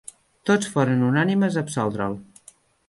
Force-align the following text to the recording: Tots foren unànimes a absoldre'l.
Tots 0.49 0.71
foren 0.77 1.05
unànimes 1.11 1.59
a 1.61 1.65
absoldre'l. 1.67 2.21